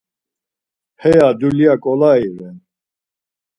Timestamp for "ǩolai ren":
1.83-2.57